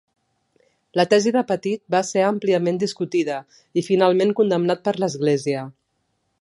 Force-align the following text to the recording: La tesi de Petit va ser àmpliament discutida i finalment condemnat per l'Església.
La 0.99 1.03
tesi 1.11 1.33
de 1.35 1.43
Petit 1.51 1.83
va 1.97 2.01
ser 2.07 2.25
àmpliament 2.29 2.81
discutida 2.85 3.37
i 3.83 3.87
finalment 3.91 4.35
condemnat 4.41 4.85
per 4.89 4.99
l'Església. 5.05 5.67